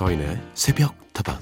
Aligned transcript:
서인의 0.00 0.40
새벽 0.54 0.94
다방 1.12 1.38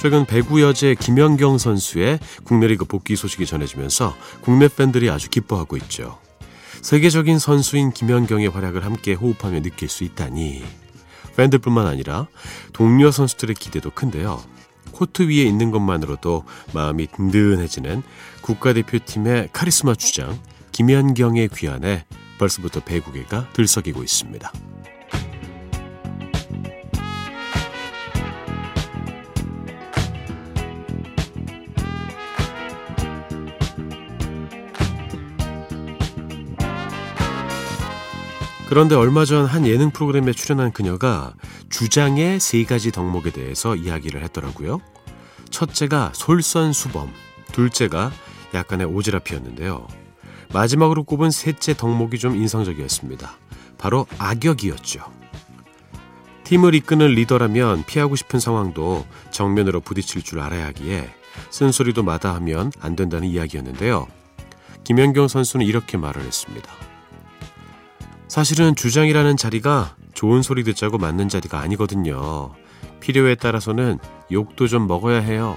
최근 0.00 0.24
배구 0.24 0.62
여제 0.62 0.94
김연경 0.94 1.58
선수의 1.58 2.20
국내 2.44 2.68
리그 2.68 2.84
복귀 2.84 3.16
소식이 3.16 3.46
전해지면서 3.46 4.14
국내 4.42 4.68
팬들이 4.68 5.10
아주 5.10 5.28
기뻐하고 5.28 5.76
있죠. 5.78 6.20
세계적인 6.82 7.40
선수인 7.40 7.90
김연경의 7.90 8.46
활약을 8.46 8.84
함께 8.84 9.14
호흡하며 9.14 9.62
느낄 9.62 9.88
수 9.88 10.04
있다니 10.04 10.62
팬들뿐만 11.36 11.84
아니라 11.84 12.28
동료 12.72 13.10
선수들의 13.10 13.56
기대도 13.56 13.90
큰데요. 13.90 14.40
코트 14.96 15.28
위에 15.28 15.42
있는 15.42 15.70
것만으로도 15.70 16.44
마음이 16.72 17.08
든든해지는 17.08 18.02
국가대표팀의 18.40 19.50
카리스마 19.52 19.94
주장 19.94 20.38
김연경의 20.72 21.50
귀환에 21.54 22.06
벌써부터 22.38 22.80
배구계가 22.80 23.50
들썩이고 23.52 24.02
있습니다. 24.02 24.50
그런데 38.68 38.94
얼마 38.94 39.24
전 39.24 39.46
한 39.46 39.66
예능 39.66 39.90
프로그램에 39.90 40.32
출연한 40.32 40.72
그녀가 40.72 41.34
주장의 41.70 42.40
세 42.40 42.64
가지 42.64 42.90
덕목에 42.90 43.30
대해서 43.30 43.76
이야기를 43.76 44.22
했더라고요. 44.24 44.80
첫째가 45.50 46.12
솔선수범, 46.14 47.12
둘째가 47.52 48.12
약간의 48.54 48.86
오지랖이었는데요. 48.86 49.86
마지막으로 50.52 51.04
꼽은 51.04 51.30
셋째 51.30 51.74
덕목이 51.74 52.18
좀 52.18 52.36
인상적이었습니다. 52.36 53.36
바로 53.78 54.06
악역이었죠. 54.18 55.00
팀을 56.44 56.74
이끄는 56.76 57.08
리더라면 57.08 57.84
피하고 57.84 58.14
싶은 58.14 58.38
상황도 58.38 59.04
정면으로 59.32 59.80
부딪힐 59.80 60.22
줄 60.22 60.40
알아야 60.40 60.66
하기에 60.66 61.10
쓴소리도 61.50 62.02
마다하면 62.04 62.72
안 62.80 62.94
된다는 62.94 63.28
이야기였는데요. 63.28 64.06
김연경 64.84 65.26
선수는 65.26 65.66
이렇게 65.66 65.96
말을 65.96 66.22
했습니다. 66.22 66.70
사실은 68.28 68.76
주장이라는 68.76 69.36
자리가 69.36 69.96
좋은 70.14 70.42
소리 70.42 70.62
듣자고 70.62 70.98
맞는 70.98 71.28
자리가 71.28 71.58
아니거든요. 71.58 72.54
필요에 73.06 73.36
따라서는 73.36 74.00
욕도 74.32 74.66
좀 74.66 74.88
먹어야 74.88 75.20
해요. 75.20 75.56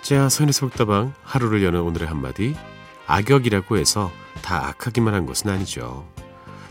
자, 0.00 0.30
선의 0.30 0.54
속다방 0.54 1.12
하루를 1.22 1.62
여는 1.62 1.78
오늘의 1.82 2.08
한마디. 2.08 2.54
악역이라고 3.06 3.76
해서 3.76 4.10
다 4.40 4.68
악하기만 4.68 5.12
한 5.12 5.26
것은 5.26 5.50
아니죠. 5.50 6.08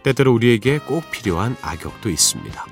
때때로 0.02 0.34
우리에게 0.34 0.80
꼭 0.80 1.04
필요한 1.12 1.56
악역도 1.62 2.10
있습니다. 2.10 2.66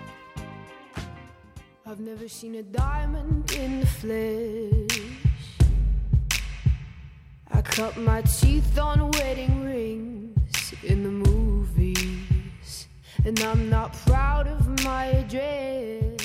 I've 1.86 2.00
never 2.00 2.26
seen 2.26 2.56
a 2.56 2.64
diamond 2.64 3.56
in 3.56 3.82
the 3.82 3.86
flesh. 3.86 5.02
I 7.52 7.62
cut 7.62 8.00
my 8.00 8.24
teeth 8.24 8.80
on 8.80 9.12
wedding 9.14 9.62
rings. 9.62 10.30
in 10.84 11.04
the 11.04 11.12
movies, 11.12 11.39
and 13.30 13.40
I'm 13.42 13.70
not 13.70 13.92
proud 14.08 14.48
of 14.48 14.68
my 14.84 15.06
address. 15.06 16.18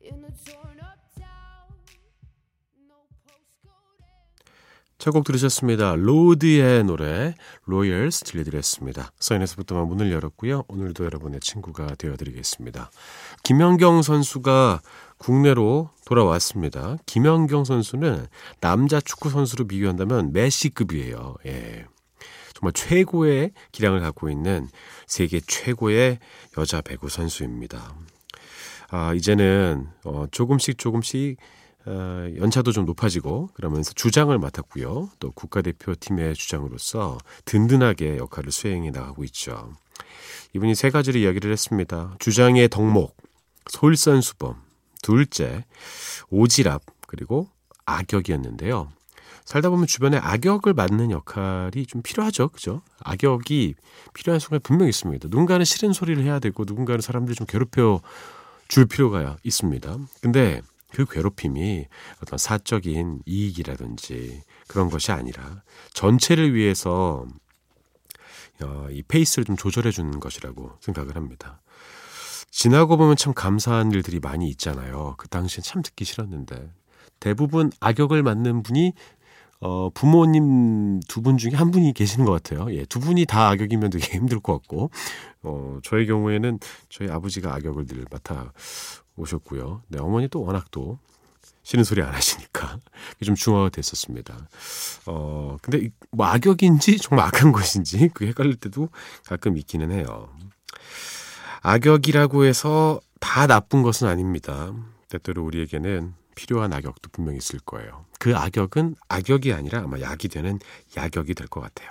In 0.00 0.18
a 0.24 0.32
torn 0.44 0.80
up 0.82 0.98
town, 1.14 1.70
no 2.88 3.06
postcode. 3.22 4.02
첫곡 4.98 5.22
들으셨습니다. 5.22 5.94
로드의 5.94 6.82
노래 6.82 7.36
Royals 7.66 8.24
들려드렸습니다. 8.24 9.12
서인의 9.20 9.42
새벽다방 9.42 9.86
문을 9.86 10.10
열었고요. 10.10 10.64
오늘도 10.66 11.04
여러분의 11.04 11.38
친구가 11.38 11.94
되어드리겠습니다. 11.94 12.90
김연경 13.44 14.02
선수가 14.02 14.80
국내로 15.18 15.90
돌아왔습니다. 16.04 16.96
김연경 17.06 17.64
선수는 17.64 18.26
남자 18.60 19.00
축구 19.00 19.30
선수로 19.30 19.68
비교한다면 19.68 20.32
메시급이에요. 20.32 21.36
예. 21.46 21.86
정말 22.64 22.72
최고의 22.72 23.50
기량을 23.72 24.00
갖고 24.00 24.30
있는 24.30 24.68
세계 25.06 25.40
최고의 25.40 26.18
여자 26.56 26.80
배구 26.80 27.10
선수입니다. 27.10 27.94
아, 28.88 29.12
이제는 29.12 29.88
어, 30.04 30.24
조금씩 30.30 30.78
조금씩 30.78 31.36
어, 31.84 32.26
연차도 32.38 32.72
좀 32.72 32.86
높아지고 32.86 33.50
그러면서 33.52 33.92
주장을 33.92 34.36
맡았고요. 34.38 35.10
또 35.18 35.30
국가대표팀의 35.32 36.34
주장으로서 36.34 37.18
든든하게 37.44 38.16
역할을 38.16 38.50
수행해 38.50 38.90
나가고 38.90 39.24
있죠. 39.24 39.74
이분이 40.54 40.74
세 40.74 40.88
가지를 40.88 41.20
이야기를 41.20 41.52
했습니다. 41.52 42.16
주장의 42.18 42.70
덕목, 42.70 43.14
솔선수범, 43.68 44.56
둘째, 45.02 45.66
오지랖, 46.30 46.80
그리고 47.06 47.48
악역이었는데요. 47.84 48.90
살다 49.44 49.68
보면 49.68 49.86
주변에 49.86 50.16
악역을 50.16 50.72
맡는 50.72 51.10
역할이 51.10 51.86
좀 51.86 52.02
필요하죠. 52.02 52.48
그죠? 52.48 52.82
악역이 53.00 53.74
필요한 54.14 54.40
순간이 54.40 54.60
분명히 54.62 54.90
있습니다. 54.90 55.28
누군가는 55.28 55.64
싫은 55.64 55.92
소리를 55.92 56.22
해야 56.22 56.38
되고 56.38 56.64
누군가는 56.66 57.00
사람들이 57.00 57.34
좀 57.34 57.46
괴롭혀 57.46 58.00
줄 58.68 58.86
필요가 58.86 59.36
있습니다. 59.42 59.98
근데 60.22 60.62
그 60.92 61.04
괴롭힘이 61.04 61.86
어떤 62.22 62.38
사적인 62.38 63.20
이익이라든지 63.26 64.42
그런 64.68 64.88
것이 64.88 65.12
아니라 65.12 65.62
전체를 65.92 66.54
위해서 66.54 67.26
어, 68.62 68.86
이 68.90 69.02
페이스를 69.02 69.44
좀 69.44 69.56
조절해 69.56 69.90
주는 69.90 70.18
것이라고 70.20 70.78
생각을 70.80 71.16
합니다. 71.16 71.60
지나고 72.50 72.96
보면 72.96 73.16
참 73.16 73.34
감사한 73.34 73.90
일들이 73.90 74.20
많이 74.20 74.48
있잖아요. 74.50 75.16
그 75.18 75.28
당시엔 75.28 75.62
참 75.64 75.82
듣기 75.82 76.04
싫었는데 76.04 76.70
대부분 77.18 77.72
악역을 77.80 78.22
맡는 78.22 78.62
분이 78.62 78.92
어, 79.64 79.88
부모님 79.94 81.00
두 81.08 81.22
분 81.22 81.38
중에 81.38 81.52
한 81.54 81.70
분이 81.70 81.94
계시는 81.94 82.26
것 82.26 82.32
같아요. 82.32 82.70
예, 82.74 82.84
두 82.84 83.00
분이 83.00 83.24
다 83.24 83.48
악역이면 83.48 83.90
되게 83.90 84.04
힘들 84.18 84.38
것 84.40 84.52
같고, 84.58 84.90
어, 85.42 85.78
저의 85.82 86.06
경우에는 86.06 86.58
저희 86.90 87.08
아버지가 87.08 87.54
악역을 87.54 87.86
늘 87.86 88.04
맡아 88.10 88.52
오셨고요. 89.16 89.82
네, 89.88 89.98
어머니 90.00 90.28
또 90.28 90.42
워낙 90.42 90.66
또 90.70 90.98
싫은 91.62 91.82
소리 91.82 92.02
안 92.02 92.12
하시니까 92.12 92.78
좀 93.24 93.34
중화가 93.34 93.70
됐었습니다. 93.70 94.48
어, 95.06 95.56
근데 95.62 95.88
뭐 96.10 96.26
악역인지 96.26 96.98
정말 96.98 97.26
악한 97.28 97.52
것인지 97.52 98.10
그 98.12 98.26
헷갈릴 98.26 98.56
때도 98.56 98.90
가끔 99.24 99.56
있기는 99.56 99.90
해요. 99.92 100.28
악역이라고 101.62 102.44
해서 102.44 103.00
다 103.18 103.46
나쁜 103.46 103.80
것은 103.82 104.08
아닙니다. 104.08 104.74
때때로 105.08 105.42
우리에게는 105.42 106.12
필요한 106.34 106.72
악역도 106.72 107.10
분명히 107.12 107.38
있을 107.38 107.58
거예요. 107.60 108.04
그 108.18 108.36
악역은 108.36 108.96
악역이 109.08 109.52
아니라 109.52 109.80
아마 109.80 110.00
약이 110.00 110.28
되는 110.28 110.58
약역이 110.96 111.34
될 111.34 111.46
것 111.48 111.60
같아요. 111.60 111.90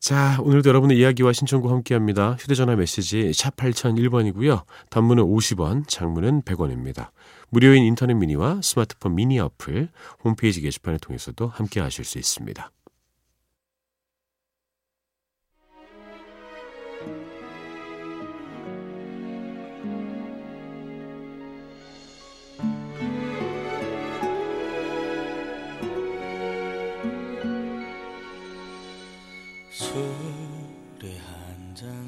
자, 0.00 0.38
오늘도 0.40 0.68
여러분의 0.68 0.96
이야기와 0.98 1.32
신청과 1.32 1.70
함께 1.70 1.94
합니다. 1.94 2.36
휴대전화 2.38 2.76
메시지 2.76 3.32
샵 3.34 3.56
8001번이고요. 3.56 4.62
단문은 4.90 5.24
50원, 5.24 5.88
장문은 5.88 6.42
100원입니다. 6.42 7.08
무료인 7.50 7.82
인터넷 7.84 8.14
미니와 8.14 8.60
스마트폰 8.62 9.16
미니 9.16 9.40
어플, 9.40 9.88
홈페이지 10.24 10.60
게시판을 10.60 11.00
통해서도 11.00 11.48
함께 11.48 11.80
하실 11.80 12.04
수 12.04 12.18
있습니다. 12.18 12.70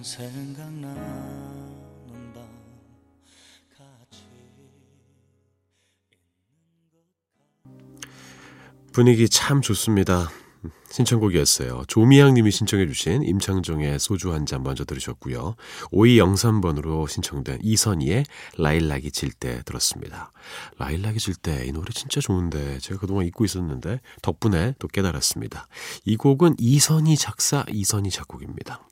생각나는 0.03 0.95
밤 3.77 3.97
분위기 8.93 9.29
참 9.29 9.61
좋습니다. 9.61 10.29
신청곡이었어요. 10.91 11.85
조미양 11.87 12.35
님이 12.35 12.51
신청해 12.51 12.87
주신 12.89 13.23
임창정의 13.23 14.01
소주 14.01 14.33
한 14.33 14.45
잔 14.45 14.65
먼저 14.65 14.85
들으셨고요. 14.85 15.55
5203번으로 15.93 17.09
신청된 17.09 17.61
이선희의 17.63 18.25
라일락이 18.59 19.13
질 19.13 19.31
때 19.33 19.63
들었습니다. 19.65 20.33
라일락이 20.79 21.19
질 21.21 21.35
때 21.37 21.65
이 21.67 21.73
노래 21.73 21.93
진짜 21.93 22.21
좋은데 22.21 22.79
제가 22.81 22.99
그동안 22.99 23.25
잊고 23.25 23.45
있었는데 23.45 24.01
덕분에 24.23 24.75
또 24.81 24.89
깨달았습니다. 24.89 25.69
이 26.05 26.17
곡은 26.17 26.57
이선희 26.59 27.17
작사, 27.17 27.65
이선희 27.71 28.11
작곡입니다. 28.11 28.90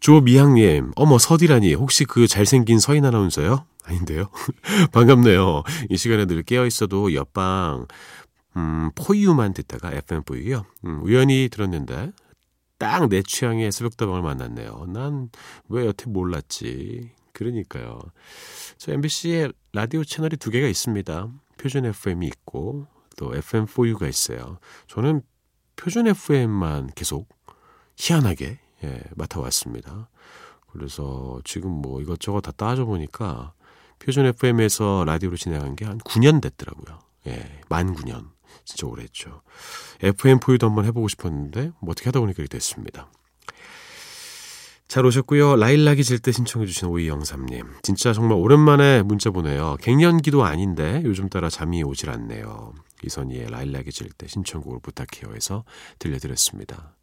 조미향님, 0.00 0.92
어머, 0.96 1.18
서디라니, 1.18 1.74
혹시 1.74 2.04
그 2.04 2.26
잘생긴 2.26 2.78
서인 2.78 3.04
아나운서요? 3.04 3.66
아닌데요? 3.84 4.30
반갑네요. 4.92 5.62
이 5.90 5.96
시간에 5.96 6.24
늘 6.26 6.42
깨어 6.42 6.66
있어도 6.66 7.12
옆방 7.14 7.86
음, 8.56 8.90
포유만 8.94 9.52
듣다가 9.52 9.92
FM 9.92 10.22
포유요. 10.24 10.64
음, 10.84 11.02
우연히 11.02 11.48
들었는데 11.50 12.12
딱 12.78 13.08
내 13.10 13.22
취향의 13.22 13.72
새벽다방을 13.72 14.22
만났네요. 14.22 14.86
난 14.88 15.28
왜 15.68 15.86
여태 15.86 16.06
몰랐지? 16.10 17.10
그러니까요. 17.32 18.00
저 18.78 18.92
MBC에 18.92 19.48
라디오 19.72 20.02
채널이 20.02 20.36
두 20.38 20.50
개가 20.50 20.66
있습니다. 20.66 21.28
표준 21.58 21.84
FM이 21.84 22.26
있고 22.26 22.86
또 23.16 23.32
FM4U가 23.32 24.08
있어요. 24.08 24.58
저는 24.88 25.20
표준 25.76 26.06
FM만 26.06 26.90
계속 26.94 27.28
희한하게 27.98 28.58
예, 28.84 29.00
맡아왔습니다. 29.16 30.08
그래서 30.72 31.40
지금 31.44 31.70
뭐 31.70 32.00
이것저것 32.00 32.40
다 32.42 32.52
따져보니까 32.52 33.52
표준 33.98 34.24
FM에서 34.26 35.04
라디오로 35.06 35.36
진행한 35.36 35.76
게 35.76 35.84
한 35.84 35.98
9년 35.98 36.40
됐더라고요. 36.40 36.98
예, 37.26 37.60
만 37.68 37.94
9년. 37.94 38.30
진짜 38.64 38.86
오래 38.86 39.02
했죠. 39.02 39.42
FM4U도 40.00 40.62
한번 40.62 40.84
해보고 40.86 41.08
싶었는데 41.08 41.72
뭐 41.80 41.90
어떻게 41.92 42.06
하다 42.06 42.20
보니까 42.20 42.42
이렇게 42.42 42.56
됐습니다. 42.56 43.10
잘 44.88 45.06
오셨고요. 45.06 45.56
라일락이 45.56 46.02
질 46.02 46.18
때 46.18 46.32
신청해주신 46.32 46.88
오이영삼님. 46.88 47.64
진짜 47.82 48.12
정말 48.12 48.38
오랜만에 48.38 49.02
문자 49.02 49.30
보내요. 49.30 49.76
갱년기도 49.80 50.44
아닌데 50.44 51.00
요즘 51.04 51.28
따라 51.28 51.48
잠이 51.48 51.82
오질 51.84 52.10
않네요. 52.10 52.72
이선희의 53.04 53.50
라일락이 53.50 53.90
질 53.92 54.10
때 54.12 54.26
신청곡을 54.26 54.80
부탁해요 54.82 55.34
해서 55.34 55.64
들려드렸습니다. 55.98 56.96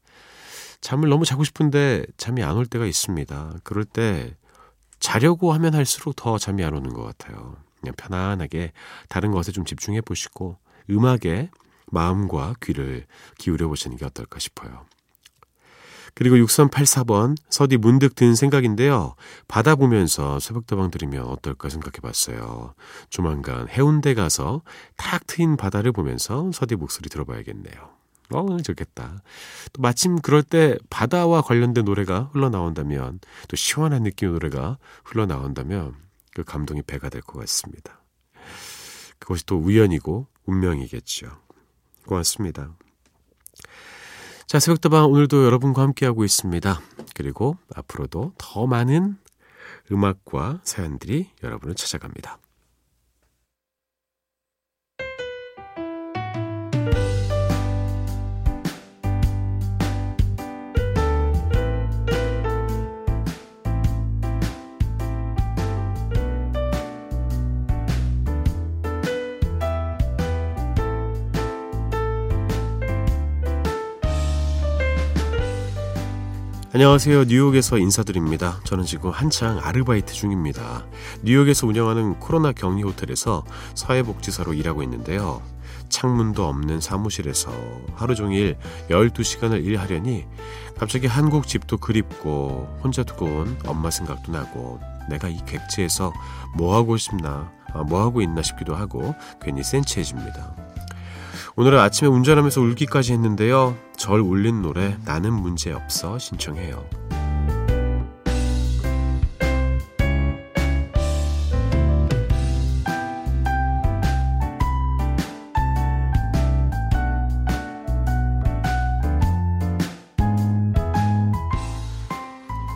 잠을 0.81 1.09
너무 1.09 1.25
자고 1.25 1.43
싶은데 1.43 2.05
잠이 2.17 2.43
안 2.43 2.57
올 2.57 2.65
때가 2.65 2.85
있습니다. 2.85 3.55
그럴 3.63 3.83
때 3.85 4.35
자려고 4.99 5.53
하면 5.53 5.75
할수록 5.75 6.15
더 6.15 6.37
잠이 6.37 6.63
안 6.63 6.73
오는 6.73 6.91
것 6.93 7.03
같아요. 7.03 7.57
그냥 7.81 7.93
편안하게 7.95 8.71
다른 9.09 9.31
것에 9.31 9.51
좀 9.51 9.65
집중해 9.65 10.01
보시고 10.01 10.57
음악에 10.89 11.49
마음과 11.91 12.55
귀를 12.63 13.05
기울여 13.37 13.67
보시는 13.67 13.97
게 13.97 14.05
어떨까 14.05 14.39
싶어요. 14.39 14.85
그리고 16.15 16.35
6384번 16.37 17.35
서디 17.49 17.77
문득 17.77 18.15
든 18.15 18.33
생각인데요. 18.33 19.13
바다 19.47 19.75
보면서 19.75 20.39
새벽다방 20.39 20.89
들으면 20.89 21.25
어떨까 21.27 21.69
생각해 21.69 21.99
봤어요. 22.01 22.73
조만간 23.11 23.69
해운대 23.69 24.15
가서 24.15 24.63
탁 24.95 25.27
트인 25.27 25.57
바다를 25.57 25.91
보면서 25.91 26.49
서디 26.53 26.75
목소리 26.75 27.09
들어봐야겠네요. 27.09 27.96
어, 28.33 28.57
좋겠다. 28.61 29.21
또 29.73 29.81
마침 29.81 30.19
그럴 30.19 30.43
때 30.43 30.77
바다와 30.89 31.41
관련된 31.41 31.85
노래가 31.85 32.29
흘러나온다면 32.33 33.19
또 33.47 33.55
시원한 33.55 34.03
느낌의 34.03 34.33
노래가 34.33 34.77
흘러나온다면 35.05 35.95
그 36.33 36.43
감동이 36.43 36.81
배가 36.81 37.09
될 37.09 37.21
것 37.21 37.39
같습니다. 37.39 38.01
그것이 39.19 39.45
또 39.45 39.57
우연이고 39.57 40.27
운명이겠죠. 40.45 41.27
고맙습니다. 42.05 42.75
자, 44.45 44.59
새벽다방 44.59 45.11
오늘도 45.11 45.45
여러분과 45.45 45.81
함께하고 45.81 46.23
있습니다. 46.23 46.81
그리고 47.15 47.57
앞으로도 47.75 48.33
더 48.37 48.67
많은 48.67 49.17
음악과 49.91 50.61
사연들이 50.63 51.31
여러분을 51.43 51.75
찾아갑니다. 51.75 52.39
안녕하세요. 76.77 77.23
뉴욕에서 77.23 77.79
인사드립니다. 77.79 78.59
저는 78.63 78.83
지금 78.83 79.09
한창 79.09 79.57
아르바이트 79.63 80.13
중입니다. 80.13 80.85
뉴욕에서 81.23 81.65
운영하는 81.65 82.19
코로나 82.19 82.51
격리 82.51 82.83
호텔에서 82.83 83.43
사회복지사로 83.73 84.53
일하고 84.53 84.83
있는데요. 84.83 85.41
창문도 85.89 86.45
없는 86.45 86.79
사무실에서 86.79 87.51
하루 87.95 88.13
종일 88.13 88.57
12시간을 88.91 89.65
일하려니 89.65 90.25
갑자기 90.77 91.07
한국 91.07 91.47
집도 91.47 91.77
그립고 91.77 92.71
혼자 92.83 93.01
두고 93.01 93.25
온 93.25 93.57
엄마 93.65 93.89
생각도 93.89 94.31
나고 94.31 94.79
내가 95.09 95.29
이 95.29 95.43
객지에서 95.47 96.13
뭐 96.55 96.75
하고 96.75 96.95
싶나, 96.97 97.51
아, 97.73 97.81
뭐 97.81 98.01
하고 98.01 98.21
있나 98.21 98.43
싶기도 98.43 98.75
하고 98.75 99.15
괜히 99.41 99.63
센치해집니다. 99.63 100.66
오늘은 101.59 101.79
아침에 101.79 102.07
운전하면서 102.07 102.61
울기까지 102.61 103.13
했는데요. 103.13 103.75
절 103.97 104.19
울린 104.19 104.61
노래 104.61 104.95
나는 105.05 105.33
문제 105.33 105.71
없어 105.71 106.19
신청해요. 106.19 106.87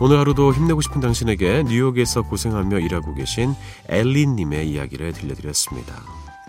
오늘 0.00 0.18
하루도 0.18 0.52
힘내고 0.52 0.80
싶은 0.80 1.00
당신에게 1.00 1.62
뉴욕에서 1.68 2.22
고생하며 2.22 2.80
일하고 2.80 3.14
계신 3.14 3.54
엘리님의 3.88 4.68
이야기를 4.68 5.12
들려드렸습니다. 5.12 6.02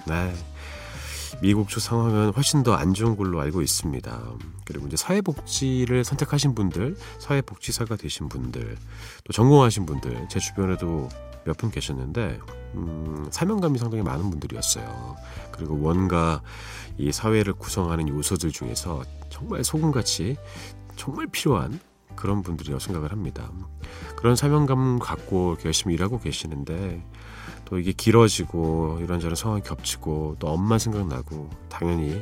네. 0.07 0.33
미국 1.41 1.68
쪽 1.69 1.80
상황은 1.80 2.31
훨씬 2.33 2.63
더 2.63 2.74
안 2.75 2.94
좋은 2.94 3.15
걸로 3.18 3.41
알고 3.41 3.62
있습니다. 3.62 4.21
그리고 4.65 4.88
이제 4.88 4.95
사회복지를 4.95 6.03
선택하신 6.03 6.56
분들, 6.56 6.95
사회복지사가 7.19 7.95
되신 7.97 8.30
분들, 8.30 8.77
또 9.24 9.33
전공하신 9.33 9.85
분들, 9.85 10.27
제 10.30 10.39
주변에도 10.39 11.09
몇 11.45 11.57
분 11.57 11.69
계셨는데, 11.71 12.39
음, 12.75 13.27
사명감이 13.30 13.77
상당히 13.77 14.01
많은 14.03 14.30
분들이었어요. 14.30 15.18
그리고 15.51 15.75
뭔가 15.75 16.41
이 16.97 17.12
사회를 17.12 17.53
구성하는 17.53 18.07
요소들 18.07 18.51
중에서 18.51 19.03
정말 19.29 19.63
소금같이 19.63 20.38
정말 20.95 21.27
필요한 21.27 21.79
그런 22.15 22.44
분들이라고 22.44 22.79
생각을 22.79 23.12
합니다. 23.12 23.51
그런 24.15 24.38
사명감 24.38 25.00
갖고 25.00 25.58
열심히 25.65 25.96
일하고 25.96 26.19
계시는데, 26.19 27.03
또 27.65 27.79
이게 27.79 27.91
길어지고 27.91 29.00
이런저런 29.01 29.36
상황이 29.36 29.62
겹치고 29.62 30.38
또 30.39 30.48
엄마 30.48 30.77
생각나고 30.77 31.50
당연히 31.70 32.22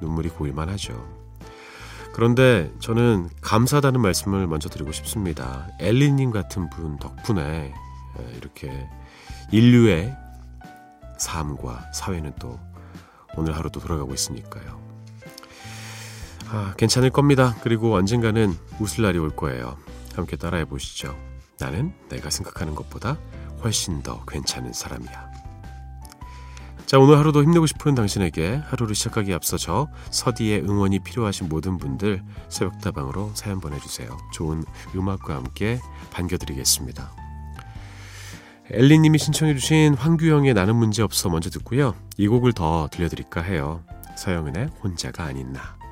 눈물이 0.00 0.30
고일만 0.30 0.68
하죠. 0.70 1.24
그런데 2.12 2.72
저는 2.80 3.28
감사하다는 3.40 4.00
말씀을 4.00 4.46
먼저 4.46 4.68
드리고 4.68 4.92
싶습니다. 4.92 5.68
엘리님 5.80 6.30
같은 6.30 6.70
분 6.70 6.96
덕분에 6.98 7.74
이렇게 8.36 8.88
인류의 9.50 10.16
삶과 11.18 11.90
사회는 11.92 12.34
또 12.38 12.58
오늘 13.36 13.56
하루도 13.56 13.80
돌아가고 13.80 14.14
있으니까요. 14.14 14.80
아, 16.50 16.74
괜찮을 16.76 17.10
겁니다. 17.10 17.56
그리고 17.62 17.94
언젠가는 17.94 18.54
웃을 18.78 19.02
날이 19.02 19.18
올 19.18 19.30
거예요. 19.30 19.76
함께 20.14 20.36
따라해 20.36 20.64
보시죠. 20.66 21.16
나는 21.58 21.92
내가 22.08 22.30
생각하는 22.30 22.76
것보다 22.76 23.16
훨씬 23.64 24.02
더 24.02 24.24
괜찮은 24.26 24.72
사람이야. 24.72 25.32
자, 26.86 26.98
오늘 26.98 27.16
하루도 27.18 27.42
힘내고 27.42 27.66
싶은 27.66 27.94
당신에게 27.94 28.56
하루를 28.66 28.94
시작하기 28.94 29.32
앞서 29.32 29.56
저 29.56 29.88
서디의 30.10 30.60
응원이 30.60 31.00
필요하신 31.00 31.48
모든 31.48 31.78
분들 31.78 32.22
새벽다방으로 32.50 33.32
사연 33.34 33.58
보내주세요. 33.58 34.16
좋은 34.32 34.62
음악과 34.94 35.34
함께 35.34 35.80
반겨드리겠습니다. 36.12 37.10
엘리님이 38.70 39.18
신청해주신 39.18 39.94
황규영의 39.94 40.54
나는 40.54 40.76
문제 40.76 41.02
없어 41.02 41.30
먼저 41.30 41.50
듣고요. 41.50 41.94
이 42.16 42.28
곡을 42.28 42.52
더 42.52 42.88
들려드릴까 42.92 43.40
해요. 43.42 43.82
서영은의 44.16 44.68
혼자가 44.82 45.24
아닌 45.24 45.52
나. 45.52 45.83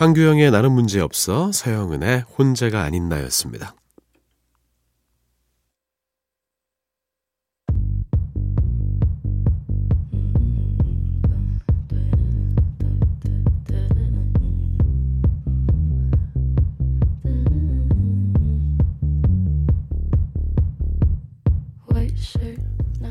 황규영의 0.00 0.50
나는 0.50 0.72
문제없어 0.72 1.52
서영은의 1.52 2.24
혼자가 2.38 2.80
아닌 2.80 3.10
나였습니다. 3.10 3.74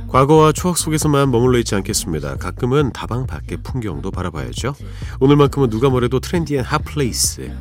과거와 0.09 0.53
추억 0.53 0.77
속에서만 0.77 1.29
머물러 1.29 1.59
있지 1.59 1.75
않겠습니다. 1.75 2.37
가끔은 2.37 2.91
다방 2.93 3.27
밖의 3.27 3.59
풍경도 3.63 4.09
바라봐야죠. 4.09 4.73
오늘만큼은 5.19 5.69
누가 5.69 5.89
뭐래도 5.89 6.19
trendy한 6.19 6.65
hot 6.65 6.94
place. 6.94 7.51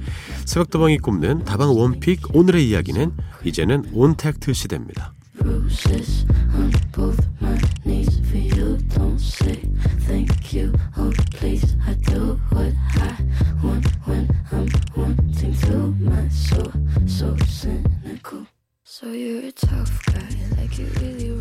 새벽다방이 0.46 0.98
꼽는 0.98 1.44
다방 1.44 1.76
one 1.76 2.01
pick 2.01 2.34
오늘의 2.34 2.68
이야기는 2.68 3.12
이제는 3.44 3.90
온택트 3.92 4.54
시대입니다. 4.54 5.12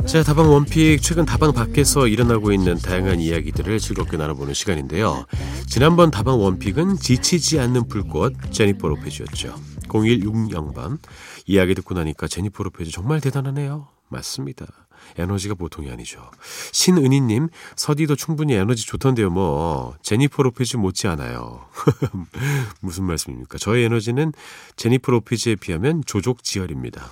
자, 0.07 0.23
다방 0.23 0.49
one 0.49 0.72
pick 0.72 1.01
최근 1.01 1.25
다방 1.25 1.51
밖에서 1.51 2.07
일어나고 2.07 2.53
있는 2.53 2.77
다양한 2.77 3.19
이야기들을 3.19 3.77
즐겁게 3.77 4.15
나눠보는 4.15 4.53
시간인데요. 4.53 5.25
지난번 5.67 6.11
다방 6.11 6.39
one 6.39 6.56
pick은 6.56 6.95
지치지 6.95 7.59
않는 7.59 7.89
불꽃 7.89 8.33
제니퍼 8.51 8.87
로페즈였죠. 8.87 9.53
0160번 9.89 10.99
이야기 11.45 11.75
듣고 11.75 11.93
나니까 11.93 12.27
제니퍼 12.27 12.63
로페즈 12.63 12.91
정말 12.91 13.19
대단하네요. 13.19 13.89
맞습니다. 14.07 14.65
에너지가 15.17 15.55
보통이 15.55 15.91
아니죠. 15.91 16.31
신은희님, 16.71 17.49
서디도 17.75 18.15
충분히 18.15 18.53
에너지 18.53 18.85
좋던데요, 18.85 19.29
뭐. 19.29 19.95
제니퍼 20.03 20.41
로페즈 20.41 20.77
못지않아요. 20.77 21.65
무슨 22.79 23.03
말씀입니까? 23.03 23.57
저의 23.57 23.83
에너지는 23.85 24.31
제니퍼 24.77 25.11
로페즈에 25.11 25.55
비하면 25.55 26.03
조족지혈입니다. 26.05 27.11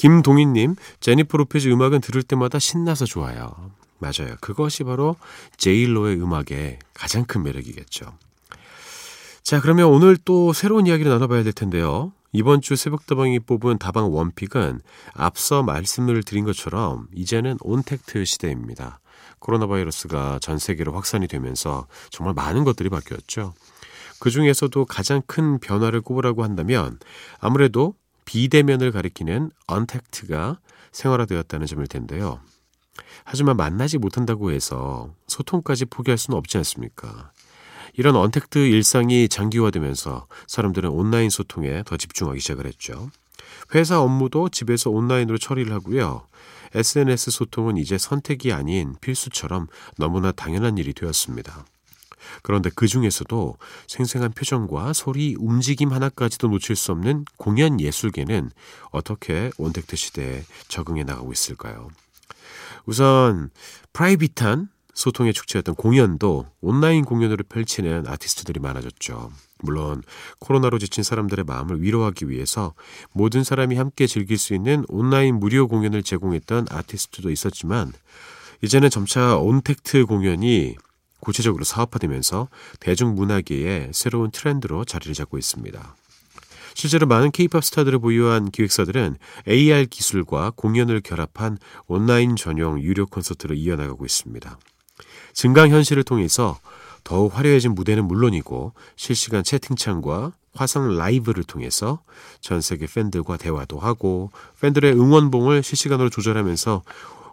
김동희님, 0.00 0.76
제니퍼 1.00 1.36
로페즈 1.36 1.68
음악은 1.68 2.00
들을 2.00 2.22
때마다 2.22 2.58
신나서 2.58 3.04
좋아요. 3.04 3.70
맞아요. 3.98 4.34
그것이 4.40 4.82
바로 4.82 5.16
제일로의 5.58 6.16
음악의 6.22 6.78
가장 6.94 7.26
큰 7.26 7.42
매력이겠죠. 7.42 8.06
자, 9.42 9.60
그러면 9.60 9.88
오늘 9.88 10.16
또 10.16 10.54
새로운 10.54 10.86
이야기를 10.86 11.12
나눠봐야 11.12 11.42
될 11.42 11.52
텐데요. 11.52 12.14
이번 12.32 12.62
주 12.62 12.76
새벽다방이 12.76 13.40
뽑은 13.40 13.76
다방 13.76 14.10
원픽은 14.14 14.80
앞서 15.12 15.62
말씀을 15.62 16.22
드린 16.22 16.46
것처럼 16.46 17.08
이제는 17.14 17.58
온택트 17.60 18.24
시대입니다. 18.24 19.00
코로나 19.38 19.66
바이러스가 19.66 20.38
전 20.40 20.56
세계로 20.56 20.94
확산이 20.94 21.28
되면서 21.28 21.86
정말 22.08 22.32
많은 22.32 22.64
것들이 22.64 22.88
바뀌었죠. 22.88 23.52
그 24.18 24.30
중에서도 24.30 24.82
가장 24.86 25.20
큰 25.26 25.58
변화를 25.58 26.00
꼽으라고 26.00 26.42
한다면 26.42 26.98
아무래도 27.38 27.96
비대면을 28.24 28.92
가리키는 28.92 29.50
언택트가 29.66 30.58
생활화되었다는 30.92 31.66
점일 31.66 31.86
텐데요. 31.86 32.40
하지만 33.24 33.56
만나지 33.56 33.98
못한다고 33.98 34.50
해서 34.50 35.14
소통까지 35.26 35.86
포기할 35.86 36.18
수는 36.18 36.36
없지 36.38 36.56
않습니까? 36.58 37.32
이런 37.94 38.16
언택트 38.16 38.58
일상이 38.58 39.28
장기화되면서 39.28 40.26
사람들은 40.46 40.90
온라인 40.90 41.30
소통에 41.30 41.82
더 41.84 41.96
집중하기 41.96 42.40
시작을 42.40 42.66
했죠. 42.66 43.10
회사 43.74 44.00
업무도 44.00 44.48
집에서 44.48 44.90
온라인으로 44.90 45.38
처리를 45.38 45.72
하고요. 45.72 46.26
SNS 46.74 47.32
소통은 47.32 47.76
이제 47.76 47.98
선택이 47.98 48.52
아닌 48.52 48.94
필수처럼 49.00 49.66
너무나 49.96 50.30
당연한 50.30 50.78
일이 50.78 50.92
되었습니다. 50.92 51.64
그런데 52.42 52.70
그 52.74 52.86
중에서도 52.86 53.56
생생한 53.86 54.32
표정과 54.32 54.92
소리, 54.92 55.36
움직임 55.38 55.92
하나까지도 55.92 56.48
놓칠 56.48 56.76
수 56.76 56.92
없는 56.92 57.24
공연 57.36 57.80
예술계는 57.80 58.50
어떻게 58.90 59.50
온택트 59.58 59.96
시대에 59.96 60.44
적응해 60.68 61.04
나가고 61.04 61.32
있을까요? 61.32 61.88
우선 62.86 63.50
private한 63.92 64.68
소통의 64.94 65.32
축제였던 65.32 65.76
공연도 65.76 66.46
온라인 66.60 67.04
공연으로 67.04 67.44
펼치는 67.48 68.06
아티스트들이 68.06 68.60
많아졌죠. 68.60 69.30
물론 69.62 70.02
코로나로 70.38 70.78
지친 70.78 71.04
사람들의 71.04 71.44
마음을 71.44 71.82
위로하기 71.82 72.28
위해서 72.28 72.74
모든 73.12 73.44
사람이 73.44 73.76
함께 73.76 74.06
즐길 74.06 74.38
수 74.38 74.54
있는 74.54 74.84
온라인 74.88 75.38
무료 75.38 75.68
공연을 75.68 76.02
제공했던 76.02 76.66
아티스트도 76.70 77.30
있었지만 77.30 77.92
이제는 78.62 78.90
점차 78.90 79.36
온택트 79.36 80.06
공연이 80.06 80.76
구체적으로 81.20 81.64
사업화되면서 81.64 82.48
대중문화계의 82.80 83.90
새로운 83.92 84.30
트렌드로 84.30 84.84
자리를 84.84 85.14
잡고 85.14 85.38
있습니다. 85.38 85.96
실제로 86.74 87.06
많은 87.06 87.30
케이팝 87.30 87.64
스타들을 87.64 87.98
보유한 87.98 88.50
기획사들은 88.50 89.16
AR 89.48 89.86
기술과 89.86 90.52
공연을 90.56 91.00
결합한 91.00 91.58
온라인 91.86 92.36
전용 92.36 92.80
유료 92.80 93.06
콘서트를 93.06 93.56
이어나가고 93.56 94.04
있습니다. 94.04 94.58
증강 95.32 95.70
현실을 95.70 96.04
통해서 96.04 96.58
더욱 97.04 97.36
화려해진 97.36 97.74
무대는 97.74 98.06
물론이고 98.06 98.72
실시간 98.96 99.42
채팅창과 99.42 100.32
화상 100.54 100.96
라이브를 100.96 101.44
통해서 101.44 102.02
전 102.40 102.60
세계 102.60 102.86
팬들과 102.86 103.36
대화도 103.36 103.78
하고 103.78 104.30
팬들의 104.60 104.92
응원봉을 104.92 105.62
실시간으로 105.62 106.10
조절하면서 106.10 106.82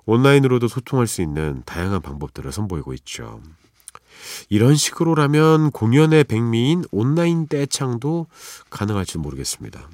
온라인으로도 0.06 0.68
소통할 0.68 1.08
수 1.08 1.22
있는 1.22 1.64
다양한 1.66 2.02
방법들을 2.02 2.52
선보이고 2.52 2.94
있죠. 2.94 3.42
이런 4.50 4.76
식으로라면 4.76 5.72
공연의 5.72 6.26
백미인 6.26 6.84
온라인 6.92 7.48
떼창도 7.48 8.28
가능할지 8.70 9.18
모르겠습니다. 9.18 9.90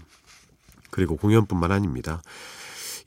그리고 0.91 1.15
공연뿐만 1.17 1.71
아닙니다. 1.71 2.21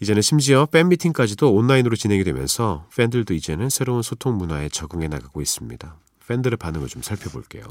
이제는 0.01 0.21
심지어 0.23 0.67
팬미팅까지도 0.67 1.53
온라인으로 1.55 1.97
진행이 1.97 2.25
되면서 2.25 2.87
팬들도 2.97 3.33
이제는 3.33 3.71
새로운 3.71 4.03
소통 4.03 4.37
문화에 4.37 4.69
적응해 4.69 5.09
나가고 5.09 5.41
있습니다. 5.41 5.97
팬들의 6.29 6.57
반응을 6.59 6.89
좀 6.89 7.03
살펴볼게요. 7.03 7.65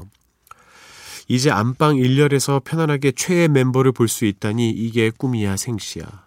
이제 1.28 1.50
안방 1.50 1.96
1열에서 1.96 2.62
편안하게 2.64 3.12
최애 3.12 3.48
멤버를 3.48 3.92
볼 3.92 4.08
수 4.08 4.24
있다니 4.24 4.70
이게 4.70 5.10
꿈이야 5.10 5.56
생시야. 5.56 6.26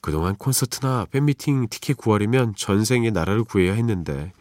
그동안 0.00 0.36
콘서트나 0.36 1.06
팬미팅 1.10 1.68
티켓 1.68 1.96
구하려면 1.96 2.54
전생에 2.56 3.10
나라를 3.10 3.44
구해야 3.44 3.74
했는데 3.74 4.32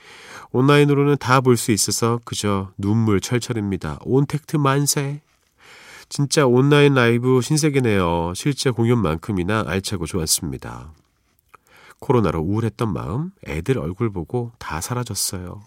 온라인으로는 0.52 1.18
다 1.18 1.42
볼 1.42 1.58
수 1.58 1.72
있어서 1.72 2.20
그저 2.26 2.72
눈물 2.78 3.22
철철입니다. 3.22 4.00
온택트 4.04 4.58
만세. 4.58 5.22
진짜 6.10 6.46
온라인 6.48 6.94
라이브 6.94 7.42
신세계네요. 7.42 8.34
실제 8.36 8.70
공연만큼이나 8.70 9.66
알차고 9.68 10.06
좋았습니다. 10.06 10.94
코로나로 12.00 12.40
우울했던 12.42 12.94
마음, 12.94 13.32
애들 13.48 13.78
얼굴 13.80 14.12
보고 14.12 14.52
다 14.60 14.80
사라졌어요. 14.82 15.62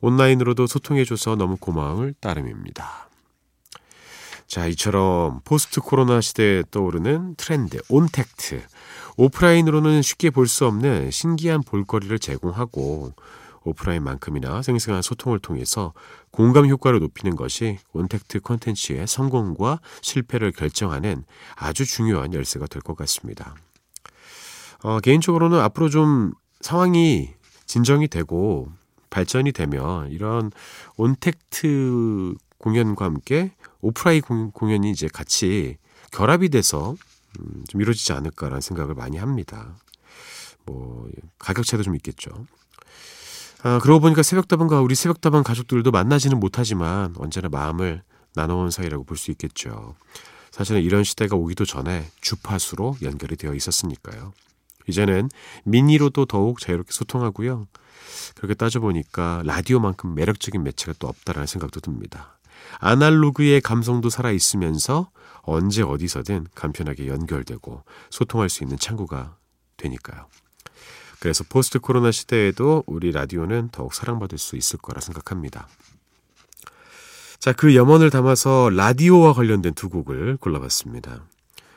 온라인으로도 0.00 0.66
소통해줘서 0.66 1.36
너무 1.36 1.56
고마울 1.56 2.14
따름입니다. 2.20 3.08
자, 4.46 4.66
이처럼 4.66 5.40
post 5.44 5.80
코로나 5.80 6.20
시대에 6.20 6.64
떠오르는 6.70 7.36
트렌드, 7.36 7.78
온택트. 7.88 8.62
오프라인으로는 9.16 10.02
쉽게 10.02 10.30
볼 10.30 10.48
수 10.48 10.66
없는 10.66 11.10
신기한 11.12 11.62
볼거리를 11.62 12.18
제공하고 12.18 13.12
오프라인만큼이나 13.64 14.62
생생한 14.62 15.02
소통을 15.02 15.38
통해서 15.38 15.92
공감 16.30 16.66
효과를 16.66 17.00
높이는 17.00 17.36
것이 17.36 17.78
온택트 17.92 18.40
콘텐츠의 18.40 19.06
성공과 19.06 19.80
실패를 20.02 20.52
결정하는 20.52 21.24
아주 21.56 21.84
중요한 21.84 22.32
열쇠가 22.32 22.66
될 22.66 22.80
것 22.82 22.96
같습니다. 22.96 23.54
어, 24.82 25.00
개인적으로는 25.00 25.60
앞으로 25.60 25.90
좀 25.90 26.32
상황이 26.60 27.34
진정이 27.66 28.08
되고 28.08 28.72
발전이 29.10 29.52
되면 29.52 30.10
이런 30.10 30.50
온택트 30.96 32.34
공연과 32.58 33.04
함께 33.04 33.52
오프라인 33.80 34.22
공연이 34.52 34.90
이제 34.90 35.08
같이 35.12 35.76
결합이 36.12 36.48
돼서 36.48 36.94
음, 37.38 37.64
좀 37.68 37.80
이루어지지 37.80 38.12
않을까라는 38.12 38.60
생각을 38.60 38.94
많이 38.94 39.18
합니다. 39.18 39.76
뭐 40.66 41.08
가격 41.38 41.64
차도 41.66 41.82
좀 41.82 41.94
있겠죠. 41.96 42.30
아, 43.62 43.78
그러고 43.78 44.00
보니까 44.00 44.22
새벽다방과 44.22 44.80
우리 44.80 44.94
새벽다방 44.94 45.42
가족들도 45.42 45.90
만나지는 45.90 46.40
못하지만 46.40 47.14
언제나 47.18 47.48
마음을 47.48 48.02
나눠온 48.34 48.70
사이라고 48.70 49.04
볼 49.04 49.16
수 49.18 49.30
있겠죠. 49.32 49.94
사실은 50.50 50.82
이런 50.82 51.04
시대가 51.04 51.36
오기도 51.36 51.64
전에 51.64 52.06
주파수로 52.20 52.96
연결이 53.02 53.36
되어 53.36 53.54
있었으니까요. 53.54 54.32
이제는 54.88 55.28
미니로도 55.64 56.24
더욱 56.26 56.58
자유롭게 56.58 56.92
소통하고요. 56.92 57.66
그렇게 58.34 58.54
따져보니까 58.54 59.42
라디오만큼 59.44 60.14
매력적인 60.14 60.62
매체가 60.62 60.94
또 60.98 61.06
없다라는 61.08 61.46
생각도 61.46 61.80
듭니다. 61.80 62.38
아날로그의 62.78 63.60
감성도 63.60 64.10
살아있으면서 64.10 65.10
언제 65.42 65.82
어디서든 65.82 66.46
간편하게 66.54 67.08
연결되고 67.08 67.84
소통할 68.10 68.48
수 68.48 68.64
있는 68.64 68.78
창구가 68.78 69.36
되니까요. 69.76 70.26
그래서 71.20 71.44
post 71.48 71.78
코로나 71.78 72.10
시대에도 72.10 72.82
우리 72.86 73.12
라디오는 73.12 73.68
더욱 73.70 73.94
사랑받을 73.94 74.38
수 74.38 74.56
있을 74.56 74.78
거라 74.78 75.00
생각합니다. 75.00 75.68
자, 77.38 77.52
그 77.52 77.74
염원을 77.74 78.10
담아서 78.10 78.70
라디오와 78.70 79.34
관련된 79.34 79.74
두 79.74 79.88
곡을 79.88 80.38
골라봤습니다. 80.38 81.24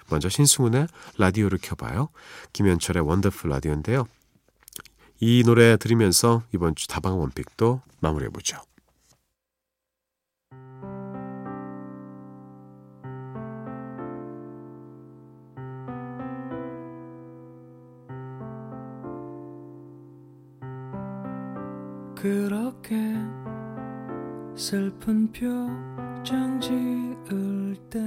먼저 0.10 0.30
신승훈의 0.30 0.88
라디오를 1.18 1.60
켜봐요. 1.62 2.10
김현철의 2.54 3.04
wonderful 3.06 3.50
라디오인데요. 3.50 4.06
이 5.20 5.44
노래 5.46 5.78
들으면서 5.78 6.44
이번 6.54 6.76
주 6.76 6.88
다방 6.88 7.20
one 7.20 7.41
pick도 7.41 7.82
마무리해보죠. 8.02 8.58
그렇게 22.24 22.96
슬픈 24.56 25.30
표정 25.34 26.58
지을 26.62 27.76
때 27.90 28.00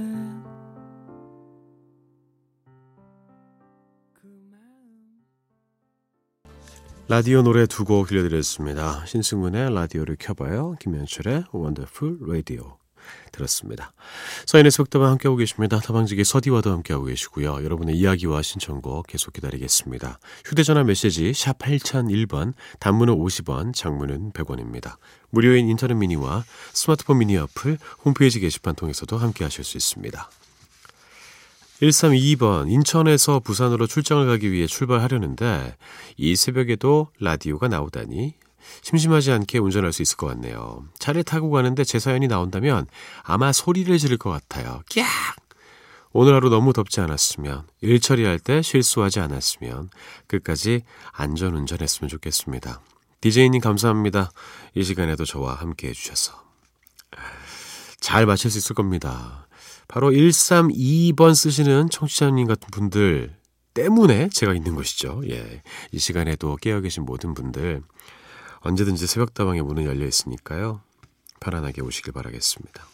라디오 7.07 7.43
노래 7.43 7.67
두 7.67 7.85
곡 7.85 8.07
들려드렸습니다. 8.07 9.05
신승훈의 9.05 9.71
라디오를 9.71 10.15
켜봐요. 10.19 10.77
김현철의 10.79 11.43
원더풀 11.51 12.17
라디오 12.27 12.79
들었습니다. 13.31 13.93
서인의 14.45 14.71
속담와 14.71 15.09
함께하고 15.11 15.37
계십니다. 15.37 15.79
다방지기 15.79 16.23
서디와도 16.23 16.71
함께하고 16.71 17.05
계시고요. 17.05 17.63
여러분의 17.63 17.95
이야기와 17.97 18.41
신청곡 18.41 19.07
계속 19.07 19.33
기다리겠습니다. 19.33 20.19
휴대전화 20.45 20.83
메시지 20.83 21.33
샵 21.33 21.57
8001번, 21.59 22.53
단문은 22.79 23.15
50원, 23.15 23.73
장문은 23.73 24.31
100원입니다. 24.33 24.97
무료인 25.29 25.67
인터넷 25.67 25.95
미니와 25.95 26.43
스마트폰 26.73 27.19
미니 27.19 27.37
어플, 27.37 27.77
홈페이지 28.05 28.39
게시판 28.39 28.75
통해서도 28.75 29.17
함께하실 29.17 29.63
수 29.63 29.77
있습니다. 29.77 30.29
1322번 31.81 32.71
인천에서 32.71 33.39
부산으로 33.39 33.85
출장을 33.85 34.25
가기 34.25 34.51
위해 34.51 34.65
출발하려는데 34.65 35.75
이 36.17 36.35
새벽에도 36.35 37.11
라디오가 37.19 37.67
나오다니 37.67 38.33
심심하지 38.81 39.31
않게 39.31 39.59
운전할 39.59 39.93
수 39.93 40.01
있을 40.01 40.17
것 40.17 40.27
같네요. 40.27 40.85
차를 40.99 41.23
타고 41.23 41.49
가는데 41.49 41.83
제 41.83 41.99
사연이 41.99 42.27
나온다면 42.27 42.87
아마 43.23 43.51
소리를 43.51 43.95
지를 43.97 44.17
것 44.17 44.29
같아요. 44.29 44.81
깍! 44.93 45.05
오늘 46.11 46.33
하루 46.33 46.49
너무 46.49 46.73
덥지 46.73 46.99
않았으면 47.01 47.67
일 47.81 47.99
처리할 47.99 48.39
때 48.39 48.61
실수하지 48.61 49.19
않았으면 49.19 49.89
끝까지 50.27 50.83
안전 51.11 51.55
운전했으면 51.55 52.09
좋겠습니다. 52.09 52.81
DJ님 53.21 53.61
감사합니다. 53.61 54.31
이 54.73 54.83
시간에도 54.83 55.25
저와 55.25 55.55
함께 55.55 55.89
해주셔서 55.89 56.33
잘 57.99 58.25
마칠 58.25 58.49
수 58.49 58.57
있을 58.57 58.75
겁니다. 58.75 59.47
바로 59.87 60.11
132번 60.11 61.35
쓰시는 61.35 61.89
청취자님 61.89 62.47
같은 62.47 62.67
분들 62.71 63.35
때문에 63.73 64.29
제가 64.29 64.53
있는 64.53 64.75
것이죠. 64.75 65.21
예. 65.29 65.61
이 65.91 65.99
시간에도 65.99 66.55
깨어 66.57 66.81
계신 66.81 67.03
모든 67.03 67.33
분들 67.33 67.81
언제든지 68.67 69.07
새벽다방에 69.07 69.61
문은 69.61 69.85
열려 69.85 70.05
있으니까요. 70.05 70.81
편안하게 71.39 71.81
오시길 71.81 72.11
바라겠습니다. 72.11 72.85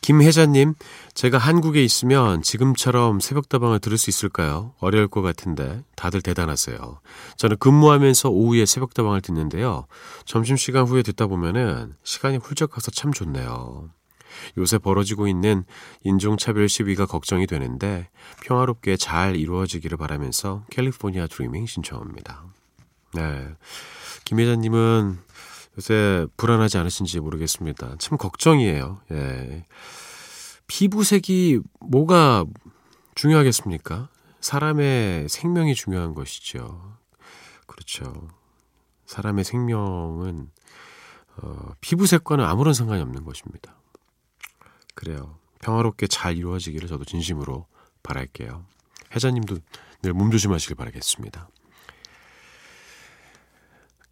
김혜자님, 0.00 0.74
제가 1.12 1.36
한국에 1.36 1.84
있으면 1.84 2.42
지금처럼 2.42 3.20
새벽다방을 3.20 3.80
들을 3.80 3.98
수 3.98 4.08
있을까요? 4.08 4.74
어려울 4.80 5.08
것 5.08 5.20
같은데 5.20 5.84
다들 5.94 6.22
대단하세요. 6.22 7.00
저는 7.36 7.58
근무하면서 7.58 8.30
오후에 8.30 8.64
새벽다방을 8.64 9.20
듣는데요. 9.20 9.86
점심시간 10.24 10.86
후에 10.86 11.02
듣다 11.02 11.26
보면은 11.26 11.92
시간이 12.02 12.38
훌쩍 12.38 12.70
가서 12.70 12.90
참 12.90 13.12
좋네요. 13.12 13.90
요새 14.56 14.78
벌어지고 14.78 15.28
있는 15.28 15.64
인종차별 16.02 16.70
시위가 16.70 17.04
걱정이 17.04 17.46
되는데 17.46 18.08
평화롭게 18.40 18.96
잘 18.96 19.36
이루어지기를 19.36 19.98
바라면서 19.98 20.64
캘리포니아 20.70 21.26
드리밍 21.26 21.66
신청합니다. 21.66 22.42
네. 23.14 23.48
김 24.32 24.38
회장님은 24.38 25.18
요새 25.76 26.26
불안하지 26.38 26.78
않으신지 26.78 27.20
모르겠습니다. 27.20 27.96
참 27.98 28.16
걱정이에요. 28.16 29.02
예. 29.10 29.66
피부색이 30.68 31.60
뭐가 31.80 32.46
중요하겠습니까? 33.14 34.08
사람의 34.40 35.28
생명이 35.28 35.74
중요한 35.74 36.14
것이죠. 36.14 36.96
그렇죠. 37.66 38.30
사람의 39.04 39.44
생명은 39.44 40.50
어, 41.42 41.72
피부색과는 41.82 42.42
아무런 42.42 42.72
상관이 42.72 43.02
없는 43.02 43.24
것입니다. 43.24 43.76
그래요. 44.94 45.36
평화롭게 45.60 46.06
잘 46.06 46.38
이루어지기를 46.38 46.88
저도 46.88 47.04
진심으로 47.04 47.66
바랄게요. 48.02 48.64
회장님도 49.14 49.58
늘 50.00 50.14
몸조심하시길 50.14 50.76
바라겠습니다. 50.76 51.50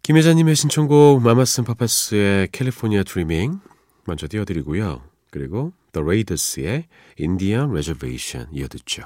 김혜자님의 0.03 0.55
신청곡 0.55 1.21
마마슨 1.21 1.63
파파스의 1.63 2.47
캘리포니아 2.51 3.03
드리밍 3.03 3.59
먼저 4.05 4.27
띄워드리고요. 4.27 5.03
그리고 5.29 5.73
The 5.93 6.03
Raiders의 6.03 6.87
Indian 7.19 7.69
Reservation 7.69 8.47
이어듣죠. 8.51 9.03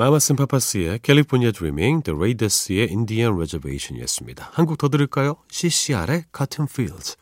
마마슨 0.00 0.34
파파스의 0.34 1.00
캘리포니아 1.02 1.52
드리밍, 1.52 2.02
The 2.02 2.16
Raiders의 2.16 2.88
Indian 2.90 3.36
Reservation이었습니다. 3.36 4.48
한국 4.54 4.78
더 4.78 4.88
들을까요? 4.88 5.36
CCR의 5.50 6.24
Cotton 6.34 6.66
Fields. 6.70 7.18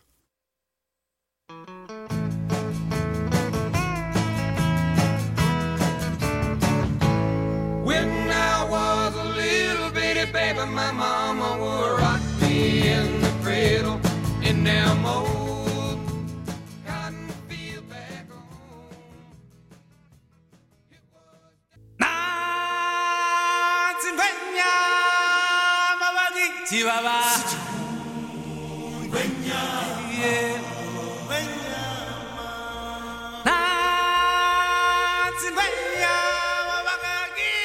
Rock 11.98 12.20
me 12.42 12.88
in 12.88 13.20
the 13.20 13.32
cradle 13.42 13.98
in 14.44 14.62
them 14.62 15.04
old 15.04 15.37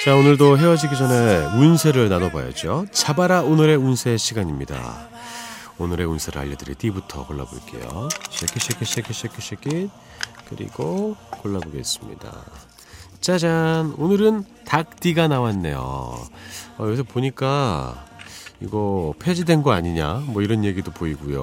자 0.04 0.18
오늘도 0.18 0.58
헤어지기 0.58 0.98
전에 0.98 1.46
운세를 1.56 2.10
나눠봐야죠. 2.10 2.88
잡아라 2.92 3.42
오늘의 3.42 3.78
운세 3.78 4.18
시간입니다. 4.18 5.08
오늘의 5.78 6.06
운세를 6.08 6.42
알려드릴 6.42 6.76
띠부터 6.76 7.26
골라볼게요. 7.26 8.10
쉐키 8.30 8.60
쉐키 8.60 8.84
쉐키 8.84 9.14
쉐키 9.14 9.42
쉐키. 9.42 9.90
그리고 10.50 11.16
골라보겠습니다. 11.40 12.34
짜잔! 13.22 13.96
오늘은 13.98 14.44
닭띠가 14.66 15.30
나왔네요. 15.30 15.78
어, 15.80 16.28
여기서 16.80 17.04
보니까 17.04 18.04
이거 18.60 19.14
폐지된 19.20 19.64
거 19.64 19.72
아니냐? 19.72 20.24
뭐 20.26 20.42
이런 20.42 20.66
얘기도 20.66 20.92
보이고요. 20.92 21.42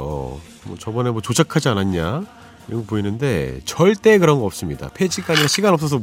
뭐 0.64 0.77
저번에 0.79 1.11
뭐 1.11 1.23
조작하지 1.23 1.70
않았냐? 1.70 2.25
이런 2.68 2.83
거 2.83 2.90
보이는데 2.90 3.61
절대 3.64 4.18
그런 4.18 4.38
거 4.38 4.44
없습니다. 4.44 4.90
폐지가 4.90 5.33
아니라 5.33 5.49
시간 5.49 5.73
없어서 5.73 6.03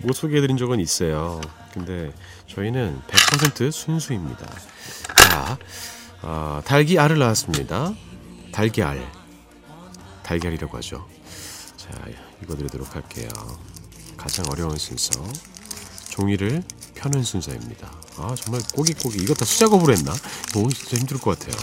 못 0.00 0.12
소개해드린 0.12 0.56
적은 0.56 0.80
있어요. 0.80 1.40
근데 1.72 2.12
저희는 2.46 3.00
100% 3.06 3.70
순수입니다. 3.72 4.46
자, 5.16 5.58
어, 6.22 6.60
달기 6.64 6.98
알을 6.98 7.18
낳았습니다. 7.18 7.94
달기 8.52 8.82
알. 8.82 9.10
달걀이라고 10.22 10.76
하죠. 10.78 11.06
자, 11.76 11.90
이거 12.42 12.54
드리도록 12.56 12.94
할게요. 12.94 13.28
가장 14.16 14.44
어려운 14.50 14.76
순서. 14.76 15.22
종이를 16.10 16.62
펴는 16.96 17.22
순서입니다. 17.22 17.92
아 18.16 18.34
정말 18.34 18.60
꼬기꼬기 18.74 19.18
이거 19.22 19.32
다 19.34 19.44
수작업으로 19.44 19.92
했나? 19.92 20.12
오 20.56 20.68
진짜 20.68 20.96
힘들 20.96 21.18
것 21.18 21.38
같아요. 21.38 21.56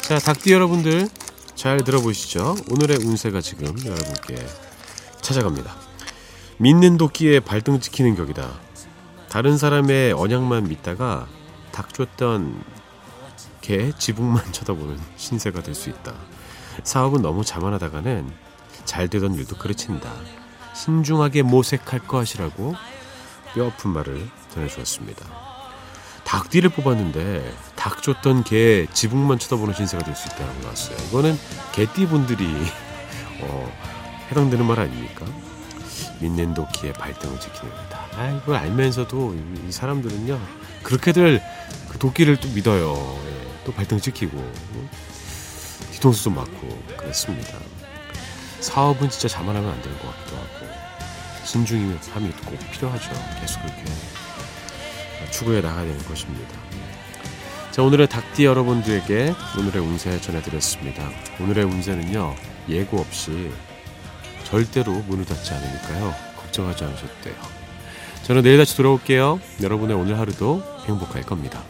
자 0.00 0.18
닭띠 0.18 0.52
여러분들 0.52 1.08
잘 1.54 1.84
들어보시죠. 1.84 2.56
오늘의 2.70 2.96
운세가 3.04 3.42
지금 3.42 3.66
여러분께 3.84 4.46
찾아갑니다. 5.20 5.81
믿는 6.62 6.96
도끼에 6.96 7.40
발등 7.40 7.80
찍히는 7.80 8.14
격이다. 8.14 8.48
다른 9.28 9.58
사람의 9.58 10.12
언양만 10.12 10.68
믿다가 10.68 11.26
닭 11.72 11.92
줬던 11.92 12.62
개 13.60 13.90
지붕만 13.98 14.44
쳐다보는 14.54 14.96
신세가 15.16 15.60
될 15.64 15.74
수 15.74 15.90
있다. 15.90 16.14
사업은 16.84 17.20
너무 17.20 17.44
자만하다가는 17.44 18.30
잘 18.84 19.08
되던 19.08 19.34
일도 19.34 19.56
그르친다. 19.56 20.08
신중하게 20.76 21.42
모색할 21.42 22.06
것이라고 22.06 22.76
뼈아픈 23.56 23.90
말을 23.90 24.28
전해주었습니다. 24.54 25.26
닭띠를 26.22 26.70
뽑았는데 26.70 27.54
닭 27.74 28.02
쫓던 28.04 28.44
개 28.44 28.86
지붕만 28.92 29.40
쳐다보는 29.40 29.74
신세가 29.74 30.04
될 30.04 30.14
수 30.14 30.28
있다고 30.28 30.62
나왔어요. 30.62 30.96
이거는 31.08 31.36
개띠 31.72 32.06
분들이 32.06 32.46
어, 33.42 33.72
해당되는 34.30 34.64
말 34.64 34.78
아닙니까? 34.78 35.26
도끼의 36.54 36.92
발등을 36.94 37.38
지키는다. 37.40 38.06
아, 38.16 38.40
이걸 38.42 38.56
알면서도 38.56 39.34
이, 39.66 39.72
사람들은요 39.72 40.38
그렇게들 40.82 41.42
그 41.88 41.98
도끼를 41.98 42.38
또 42.38 42.48
믿어요. 42.48 43.18
예, 43.26 43.64
또 43.64 43.72
발등 43.72 44.00
지키고 44.00 44.52
뒤통수도 45.92 46.30
맞고 46.30 46.82
그랬습니다. 46.96 47.58
사업은 48.60 49.10
진짜 49.10 49.28
자만하면 49.28 49.70
안 49.70 49.82
되는 49.82 49.98
것 49.98 50.08
같기도 50.08 50.36
하고 50.36 50.72
신중함이 51.44 52.30
꼭 52.44 52.58
필요하죠. 52.70 53.10
계속 53.40 53.60
그렇게 53.62 53.84
추구해 55.30 55.60
나가야 55.60 55.84
되는 55.84 55.98
것입니다. 56.04 56.54
자 57.70 57.82
오늘의 57.82 58.08
닭띠 58.08 58.44
여러분들에게 58.44 59.34
오늘의 59.58 59.82
운세 59.82 60.20
전해드렸습니다. 60.20 61.08
오늘의 61.40 61.64
운세는요 61.64 62.34
예고 62.68 63.00
없이 63.00 63.50
절대로 64.52 64.92
문을 65.08 65.24
닫지 65.24 65.50
않으니까요 65.54 66.14
걱정하지 66.36 66.84
않으셔도 66.84 67.12
돼요. 67.24 67.34
저는 68.24 68.42
내일 68.42 68.58
다시 68.58 68.76
돌아올게요. 68.76 69.40
여러분의 69.62 69.96
오늘 69.96 70.18
하루도 70.18 70.62
행복할 70.86 71.22
겁니다. 71.22 71.62